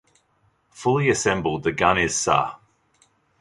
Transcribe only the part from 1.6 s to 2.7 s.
the gun is ca.